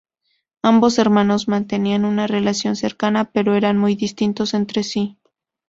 Ambos 0.63 0.97
hermanos 0.97 1.47
mantenían 1.47 2.05
una 2.05 2.25
relación 2.25 2.75
cercana 2.75 3.29
pero 3.31 3.53
eran 3.53 3.77
muy 3.77 3.93
distintos 3.93 4.55
entre 4.55 4.81
sí. 4.83 5.19